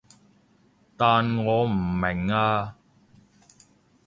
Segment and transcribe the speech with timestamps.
[0.97, 2.75] 但我唔明啊